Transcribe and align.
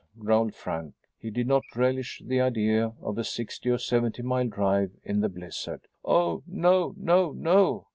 growled 0.17 0.55
Frank. 0.55 0.95
He 1.19 1.29
did 1.29 1.45
not 1.45 1.61
relish 1.75 2.23
the 2.25 2.41
idea 2.41 2.93
of 3.03 3.19
a 3.19 3.23
sixty 3.23 3.69
or 3.69 3.77
seventy 3.77 4.23
mile 4.23 4.47
drive 4.47 4.93
in 5.03 5.19
the 5.19 5.29
blizzard. 5.29 5.81
"Oh 6.03 6.41
no 6.47 6.95
no 6.97 7.33
no!" 7.33 7.85